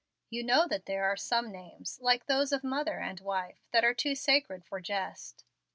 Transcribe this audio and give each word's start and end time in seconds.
You 0.31 0.43
know 0.43 0.65
that 0.67 0.87
there 0.87 1.03
are 1.05 1.15
some 1.15 1.51
names 1.51 1.99
like 2.01 2.25
those 2.25 2.51
of 2.51 2.63
mother 2.63 2.97
and 2.99 3.19
wife 3.19 3.67
that 3.71 3.85
are 3.85 3.93
too 3.93 4.15
sacred 4.15 4.65
for 4.65 4.81
jest." 4.81 5.43